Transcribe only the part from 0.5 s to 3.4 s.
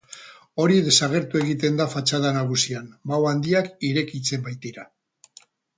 Hori desagertu egiten da fatxada nagusian, bao